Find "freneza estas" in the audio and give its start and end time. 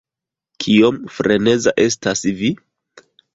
1.17-2.25